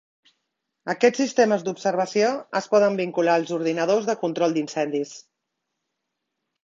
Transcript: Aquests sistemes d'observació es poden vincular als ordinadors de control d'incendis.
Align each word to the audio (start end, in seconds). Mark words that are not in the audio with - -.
Aquests 0.93 1.21
sistemes 1.23 1.65
d'observació 1.67 2.31
es 2.61 2.69
poden 2.73 2.97
vincular 3.03 3.37
als 3.41 3.53
ordinadors 3.59 4.09
de 4.11 4.17
control 4.25 4.57
d'incendis. 4.57 5.13